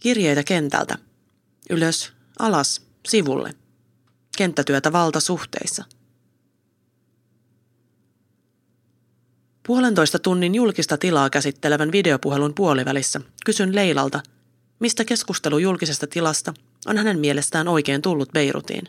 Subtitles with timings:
[0.00, 0.98] Kirjeitä kentältä.
[1.70, 3.54] Ylös, alas, sivulle.
[4.36, 5.84] Kenttätyötä valtasuhteissa.
[9.66, 14.20] Puolentoista tunnin julkista tilaa käsittelevän videopuhelun puolivälissä kysyn Leilalta,
[14.80, 16.54] mistä keskustelu julkisesta tilasta
[16.86, 18.88] on hänen mielestään oikein tullut Beirutiin.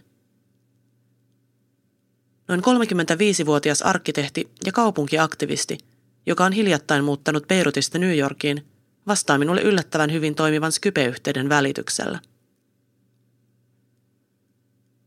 [2.47, 5.77] Noin 35-vuotias arkkitehti ja kaupunkiaktivisti,
[6.25, 8.65] joka on hiljattain muuttanut Beirutista New Yorkiin,
[9.07, 12.19] vastaa minulle yllättävän hyvin toimivan Skype-yhteyden välityksellä.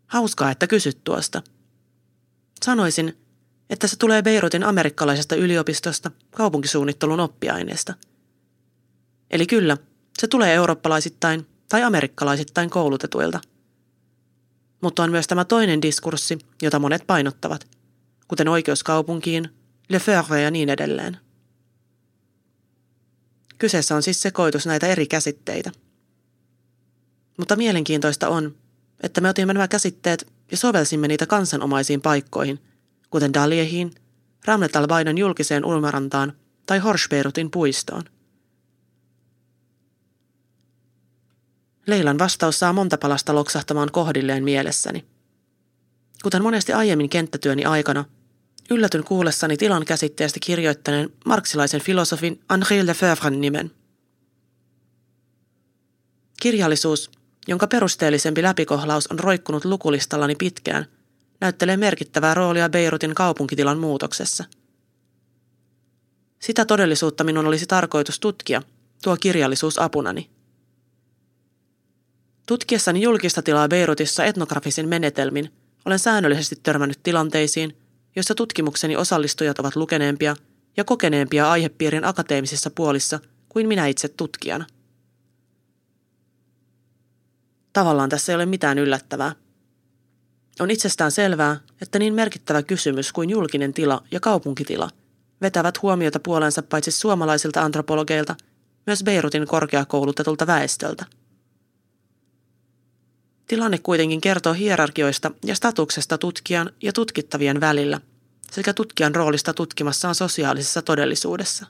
[0.07, 1.43] Hauskaa, että kysyt tuosta.
[2.65, 3.17] Sanoisin,
[3.71, 7.95] että se tulee Beirutin amerikkalaisesta yliopistosta kaupunkisuunnittelun oppiaineesta.
[9.31, 9.77] Eli kyllä,
[10.19, 13.41] se tulee eurooppalaisittain tai amerikkalaisittain koulutetuilta.
[14.81, 17.67] Mutta on myös tämä toinen diskurssi, jota monet painottavat,
[18.29, 19.49] kuten oikeus kaupunkiin,
[19.89, 21.17] Le Feure ja niin edelleen.
[23.63, 25.73] Kyseessä on siis sekoitus näitä eri käsitteitä.
[27.39, 28.55] Mutta mielenkiintoista on,
[29.01, 32.59] että me otimme nämä käsitteet ja sovelsimme niitä kansanomaisiin paikkoihin,
[33.11, 33.95] kuten Daliehiin,
[34.45, 34.87] Ramlet al
[35.19, 36.33] julkiseen ulmarantaan
[36.67, 38.05] tai Horsbeerutin puistoon.
[41.87, 45.05] Leilan vastaus saa monta palasta loksahtamaan kohdilleen mielessäni.
[46.23, 48.05] Kuten monesti aiemmin kenttätyöni aikana,
[48.73, 53.71] yllätyn kuullessani tilan käsitteestä kirjoittaneen marksilaisen filosofin Henri Lefebvren nimen.
[56.41, 57.11] Kirjallisuus,
[57.49, 60.87] jonka perusteellisempi läpikohlaus on roikkunut lukulistallani pitkään,
[61.41, 64.45] näyttelee merkittävää roolia Beirutin kaupunkitilan muutoksessa.
[66.39, 68.63] Sitä todellisuutta minun olisi tarkoitus tutkia,
[69.03, 70.31] tuo kirjallisuus apunani.
[72.47, 75.53] Tutkiessani julkista tilaa Beirutissa etnografisin menetelmin
[75.85, 77.77] olen säännöllisesti törmännyt tilanteisiin,
[78.17, 80.37] joissa tutkimukseni osallistujat ovat lukeneempia
[80.77, 84.67] ja kokeneempia aihepiirin akateemisissa puolissa kuin minä itse tutkijana.
[87.73, 89.35] Tavallaan tässä ei ole mitään yllättävää.
[90.61, 94.91] On itsestään selvää, että niin merkittävä kysymys kuin julkinen tila ja kaupunkitila
[95.41, 98.37] vetävät huomiota puolensa paitsi suomalaisilta antropologeilta,
[98.87, 101.05] myös Beirutin korkeakoulutetulta väestöltä–
[103.53, 108.01] Tilanne kuitenkin kertoo hierarkioista ja statuksesta tutkijan ja tutkittavien välillä
[108.53, 111.67] sekä tutkijan roolista tutkimassaan sosiaalisessa todellisuudessa.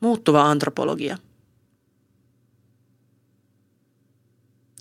[0.00, 1.18] Muuttuva antropologia.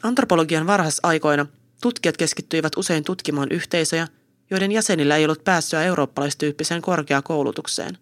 [0.04, 1.46] Antropologian varhaisaikoina
[1.82, 4.08] tutkijat keskittyivät usein tutkimaan yhteisöjä,
[4.50, 7.98] joiden jäsenillä ei ollut päässyä eurooppalaistyyppiseen korkeakoulutukseen.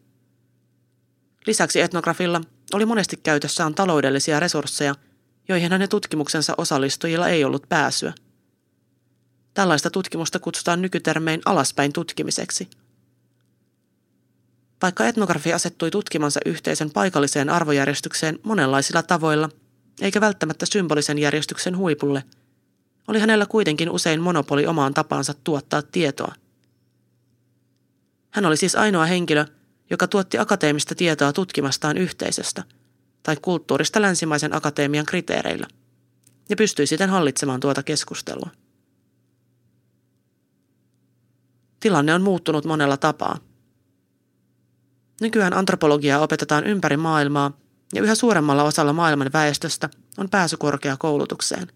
[1.48, 2.42] Lisäksi etnografilla
[2.74, 4.96] oli monesti käytössään taloudellisia resursseja,
[5.50, 8.14] joihin hänen tutkimuksensa osallistujilla ei ollut pääsyä.
[9.54, 12.70] Tällaista tutkimusta kutsutaan nykytermein alaspäin tutkimiseksi.
[14.82, 19.50] Vaikka etnografi asettui tutkimansa yhteisön paikalliseen arvojärjestykseen monenlaisilla tavoilla,
[20.02, 22.24] eikä välttämättä symbolisen järjestyksen huipulle,
[23.08, 26.36] oli hänellä kuitenkin usein monopoli omaan tapaansa tuottaa tietoa.
[28.32, 29.46] Hän oli siis ainoa henkilö,
[29.90, 32.64] joka tuotti akateemista tietoa tutkimastaan yhteisöstä
[33.24, 35.68] tai kulttuurista länsimaisen akatemian kriteereillä
[36.50, 38.50] ja pystyi siten hallitsemaan tuota keskustelua.
[41.84, 43.38] Tilanne on muuttunut monella tapaa.
[45.22, 47.52] Nykyään antropologiaa opetetaan ympäri maailmaa
[47.94, 51.68] ja yhä suuremmalla osalla maailman väestöstä on pääsy korkeakoulutukseen.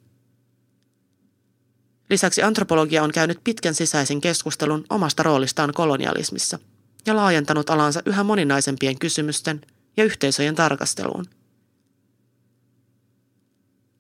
[2.10, 6.60] Lisäksi antropologia on käynyt pitkän sisäisen keskustelun omasta roolistaan kolonialismissa–
[7.08, 9.62] ja laajentanut alansa yhä moninaisempien kysymysten
[9.98, 11.26] ja yhteisöjen tarkasteluun.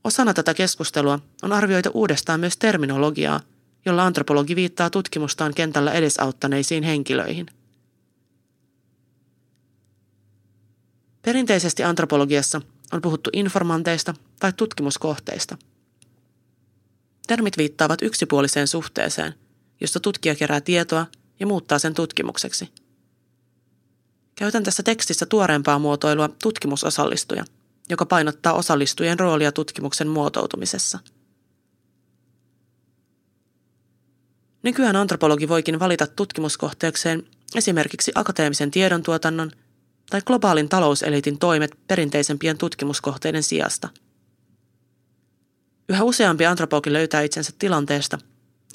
[0.04, 3.40] Osana tätä keskustelua on arvioitu uudestaan myös terminologiaa,
[3.88, 7.46] jolla antropologi viittaa tutkimustaan kentällä edesauttaneisiin henkilöihin.
[11.22, 12.62] Perinteisesti antropologiassa
[12.94, 15.58] on puhuttu informanteista tai tutkimuskohteista.
[17.28, 19.34] Termit viittaavat yksipuoliseen suhteeseen,
[19.82, 21.06] josta tutkija kerää tietoa
[21.40, 22.70] ja muuttaa sen tutkimukseksi–
[24.38, 27.46] Käytän tässä tekstissä tuoreempaa muotoilua tutkimusosallistuja,
[27.90, 31.00] joka painottaa osallistujien roolia tutkimuksen muotoutumisessa.
[34.64, 37.24] Nykyään antropologi voikin valita tutkimuskohteekseen
[37.56, 39.52] esimerkiksi akateemisen tiedontuotannon
[40.10, 43.90] tai globaalin talouseliitin toimet perinteisempien tutkimuskohteiden sijasta.
[45.90, 48.18] Yhä useampi antropologi löytää itsensä tilanteesta,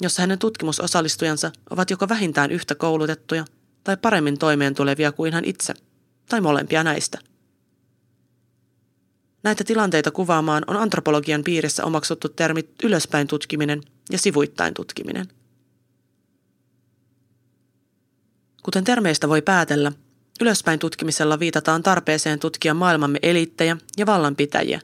[0.01, 3.45] jossa hänen tutkimusosallistujansa ovat joko vähintään yhtä koulutettuja–
[3.83, 5.73] tai paremmin toimeen tulevia kuin hän itse,
[6.29, 7.19] tai molempia näistä.
[9.43, 13.81] Näitä tilanteita kuvaamaan on antropologian piirissä omaksuttu termit ylöspäin tutkiminen
[14.11, 15.27] ja sivuittain tutkiminen.
[18.63, 19.91] Kuten termeistä voi päätellä,
[20.41, 24.81] ylöspäin tutkimisella viitataan tarpeeseen tutkia maailmamme eliittejä ja vallanpitäjiä.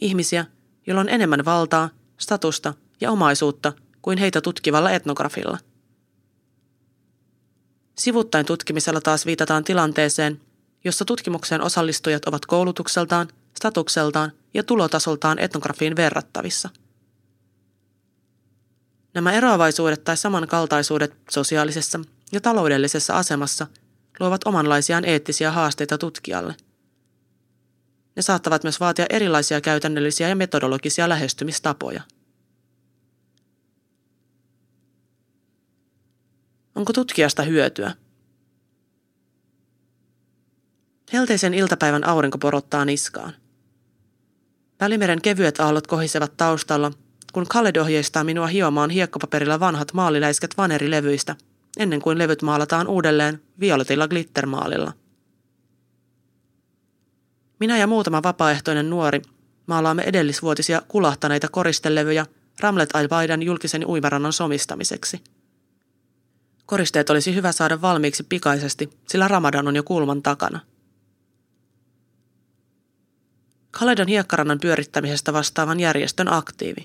[0.00, 0.44] Ihmisiä,
[0.86, 3.72] joilla on enemmän valtaa, statusta ja omaisuutta
[4.02, 5.58] kuin heitä tutkivalla etnografilla.
[7.98, 10.40] Sivuttain tutkimisella taas viitataan tilanteeseen,
[10.84, 16.68] jossa tutkimukseen osallistujat ovat koulutukseltaan, statukseltaan ja tulotasoltaan etnografiin verrattavissa.
[19.14, 22.00] Nämä eroavaisuudet tai samankaltaisuudet sosiaalisessa
[22.32, 23.66] ja taloudellisessa asemassa
[24.20, 26.54] luovat omanlaisiaan eettisiä haasteita tutkijalle.
[28.16, 32.02] Ne saattavat myös vaatia erilaisia käytännöllisiä ja metodologisia lähestymistapoja.
[36.74, 37.94] Onko tutkijasta hyötyä?
[41.12, 43.32] Helteisen iltapäivän aurinko porottaa niskaan.
[44.80, 46.92] Välimeren kevyet aallot kohisevat taustalla,
[47.32, 51.36] kun Khaled ohjeistaa minua hiomaan hiekkapaperilla vanhat maaliläiskät vanerilevyistä,
[51.78, 54.92] ennen kuin levyt maalataan uudelleen violetilla glittermaalilla.
[57.60, 59.22] Minä ja muutama vapaaehtoinen nuori
[59.66, 62.26] maalaamme edellisvuotisia kulahtaneita koristelevyjä
[62.60, 65.20] Ramlet Al julkisen uimarannan somistamiseksi.
[66.66, 70.60] Koristeet olisi hyvä saada valmiiksi pikaisesti, sillä Ramadan on jo kulman takana–
[73.70, 76.84] Kaledon hiekkarannan pyörittämisestä vastaavan järjestön aktiivi.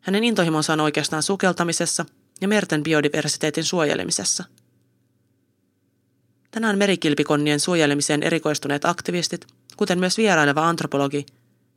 [0.00, 2.04] Hänen intohimonsa on oikeastaan sukeltamisessa
[2.40, 4.44] ja merten biodiversiteetin suojelemisessa.
[6.50, 9.46] Tänään merikilpikonnien suojelemiseen erikoistuneet aktivistit,
[9.76, 11.26] kuten myös vieraileva antropologi,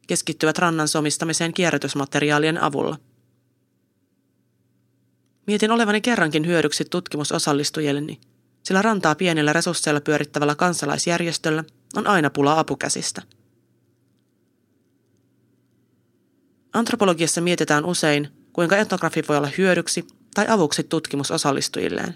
[0.08, 2.98] keskittyvät rannan somistamiseen kierrätysmateriaalien avulla.
[5.48, 8.20] Mietin olevani kerrankin hyödyksi tutkimusosallistujilleni,
[8.64, 11.64] sillä rantaa pienillä resursseilla pyörittävällä kansalaisjärjestöllä
[11.96, 13.22] on aina pula apukäsistä–
[16.78, 22.16] Antropologiassa mietitään usein, kuinka etnografi voi olla hyödyksi tai avuksi tutkimusosallistujilleen.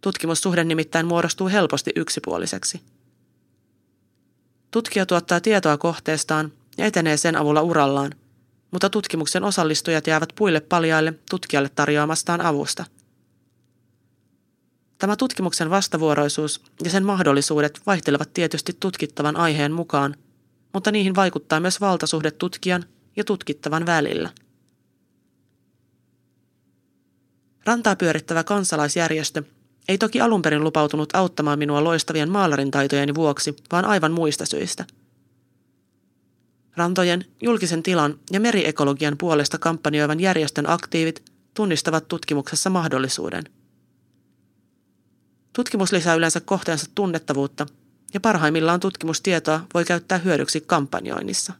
[0.00, 2.80] Tutkimussuhde nimittäin muodostuu helposti yksipuoliseksi.
[4.70, 8.14] Tutkija tuottaa tietoa kohteestaan ja etenee sen avulla urallaan,
[8.70, 12.84] mutta tutkimuksen osallistujat jäävät puille paljaille tutkijalle tarjoamastaan avusta.
[14.98, 20.14] Tämä tutkimuksen vastavuoroisuus ja sen mahdollisuudet vaihtelevat tietysti tutkittavan aiheen mukaan,
[20.72, 22.84] mutta niihin vaikuttaa myös valtasuhde tutkijan
[23.16, 24.30] ja tutkittavan välillä.
[27.64, 29.42] Rantaa pyörittävä kansalaisjärjestö
[29.88, 34.84] ei toki alun perin lupautunut auttamaan minua loistavien maalarin taitojeni vuoksi, vaan aivan muista syistä.
[36.76, 43.44] Rantojen, julkisen tilan ja meriekologian puolesta kampanjoivan järjestön aktiivit tunnistavat tutkimuksessa mahdollisuuden.
[45.52, 47.66] Tutkimus lisää yleensä kohteensa tunnettavuutta
[48.14, 51.52] ja parhaimmillaan tutkimustietoa voi käyttää hyödyksi kampanjoinnissa.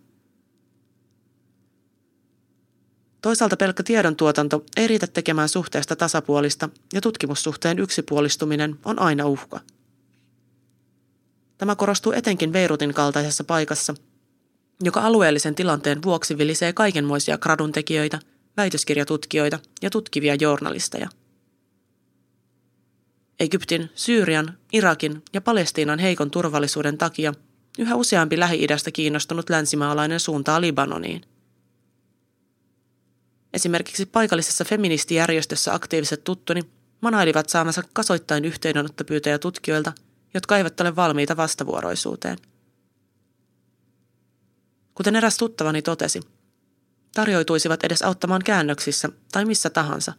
[3.23, 9.61] Toisaalta pelkkä tiedon tuotanto ei riitä tekemään suhteesta tasapuolista ja tutkimussuhteen yksipuolistuminen on aina uhka.
[11.59, 13.95] Tämä korostuu etenkin Beirutin kaltaisessa paikassa,
[14.83, 18.19] joka alueellisen tilanteen vuoksi vilisee kaikenmoisia graduntekijöitä,
[18.57, 21.09] väitöskirjatutkijoita ja tutkivia journalisteja.
[23.41, 27.35] Egyptin, Syyrian, Irakin ja Palestiinan heikon turvallisuuden takia
[27.79, 31.32] yhä useampi Lähi-idästä kiinnostunut länsimaalainen suuntaa Libanoniin.
[33.53, 36.63] Esimerkiksi paikallisessa feministijärjestössä aktiiviset tuttuni
[37.01, 39.93] manailivat saamansa kasoittain yhteydenottopyytäjä tutkijoilta,
[40.35, 42.39] jotka eivät ole valmiita vastavuoroisuuteen.
[44.95, 46.21] Kuten eräs tuttavani totesi,
[47.15, 50.13] tarjoituisivat edes auttamaan käännöksissä tai missä tahansa.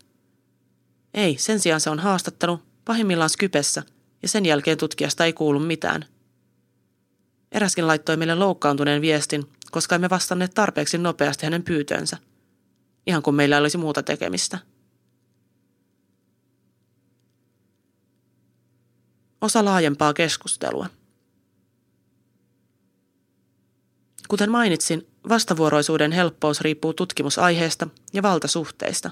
[1.13, 3.83] Ei, sen sijaan se on haastattelu, pahimmillaan Skypessä,
[4.21, 6.05] ja sen jälkeen tutkijasta ei kuulu mitään.
[7.51, 12.17] Eräskin laittoi meille loukkaantuneen viestin, koska emme vastanneet tarpeeksi nopeasti hänen pyytöönsä–
[13.07, 14.59] ihan kuin meillä olisi muuta tekemistä.
[19.41, 20.87] Osa laajempaa keskustelua.
[24.27, 29.11] Kuten mainitsin, vastavuoroisuuden helppous riippuu tutkimusaiheesta ja valtasuhteista.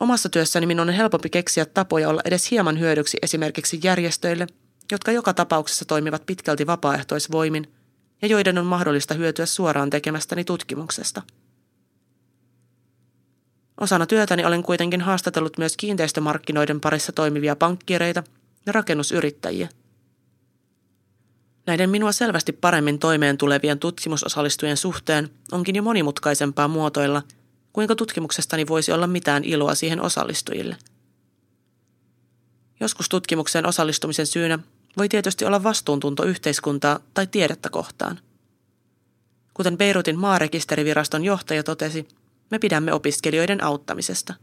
[0.00, 4.46] Omassa työssäni minun on helpompi keksiä tapoja olla edes hieman hyödyksi esimerkiksi järjestöille,
[4.92, 7.72] jotka joka tapauksessa toimivat pitkälti vapaaehtoisvoimin
[8.22, 11.22] ja joiden on mahdollista hyötyä suoraan tekemästäni tutkimuksesta–
[13.80, 18.22] Osana työtäni olen kuitenkin haastatellut myös kiinteistömarkkinoiden parissa toimivia pankkireita
[18.66, 19.68] ja rakennusyrittäjiä.
[21.66, 27.22] Näiden minua selvästi paremmin toimeen tulevien tutkimusosallistujien suhteen onkin jo monimutkaisempaa muotoilla,
[27.72, 30.76] kuinka tutkimuksestani voisi olla mitään iloa siihen osallistujille.
[32.80, 34.58] Joskus tutkimukseen osallistumisen syynä
[34.96, 38.20] voi tietysti olla vastuuntunto yhteiskuntaa tai tiedettä kohtaan.
[39.54, 42.08] Kuten Beirutin maarekisteriviraston johtaja totesi–
[42.50, 44.34] me pidämme opiskelijoiden auttamisesta.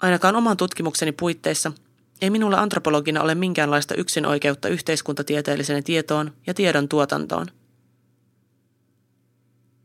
[0.00, 1.72] Ainakaan oman tutkimukseni puitteissa
[2.20, 7.46] ei minulla antropologina ole minkäänlaista yksinoikeutta yhteiskuntatieteelliseen tietoon ja tiedon tuotantoon.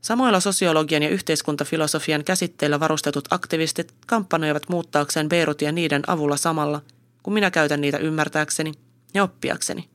[0.01, 6.81] Samoilla sosiologian ja yhteiskuntafilosofian käsitteillä varustetut aktivistit kampanjoivat muuttaakseen Beirutia niiden avulla samalla,
[7.23, 8.71] kun minä käytän niitä ymmärtääkseni
[9.13, 9.89] ja oppiakseni.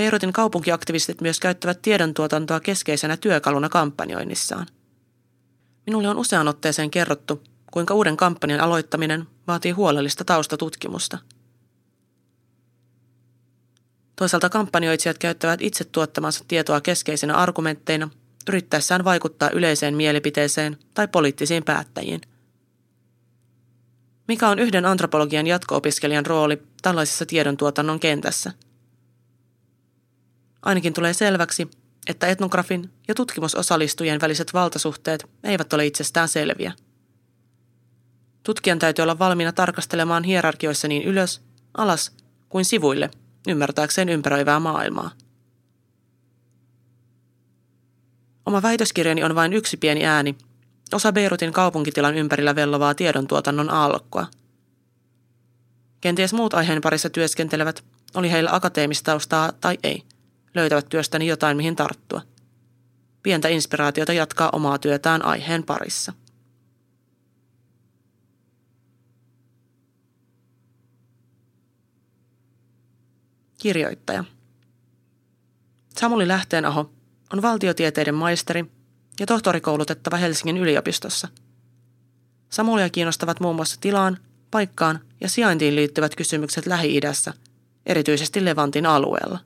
[0.00, 4.66] Beirutin kaupunkiaktivistit myös käyttävät tiedontuotantoa keskeisenä työkaluna kampanjoinnissaan.
[5.86, 11.18] Minulle on usean otteeseen kerrottu, kuinka uuden kampanjan aloittaminen vaatii huolellista taustatutkimusta.
[14.16, 18.10] Toisaalta kampanjoitsijat käyttävät itse tuottamansa tietoa keskeisinä argumentteina
[18.48, 22.20] yrittäessään vaikuttaa yleiseen mielipiteeseen tai poliittisiin päättäjiin.
[24.28, 28.52] Mikä on yhden antropologian jatko-opiskelijan rooli tällaisessa tiedontuotannon kentässä?
[30.62, 31.70] Ainakin tulee selväksi,
[32.06, 36.72] että etnografin ja tutkimusosallistujien väliset valtasuhteet eivät ole itsestään selviä.
[38.42, 41.42] Tutkijan täytyy olla valmiina tarkastelemaan hierarkioissa niin ylös,
[41.74, 42.12] alas
[42.48, 43.10] kuin sivuille,
[43.48, 45.10] ymmärtääkseen ympäröivää maailmaa.
[48.46, 50.34] Oma väitöskirjani on vain yksi pieni ääni,
[50.92, 54.26] osa Beirutin kaupunkitilan ympärillä vellovaa tiedontuotannon aallokkoa.
[56.00, 60.02] Kenties muut aiheen parissa työskentelevät, oli heillä akateemistaustaa tai ei,
[60.54, 62.22] löytävät työstäni jotain mihin tarttua.
[63.22, 66.12] Pientä inspiraatiota jatkaa omaa työtään aiheen parissa.
[73.58, 74.24] Kirjoittaja.
[76.00, 76.90] Samuli Lähteenaho
[77.32, 78.64] on valtiotieteiden maisteri
[79.20, 81.28] ja tohtorikoulutettava Helsingin yliopistossa.
[82.50, 84.18] Samulia kiinnostavat muun muassa tilaan,
[84.50, 87.32] paikkaan ja sijaintiin liittyvät kysymykset Lähi-idässä,
[87.86, 89.38] erityisesti Levantin alueella.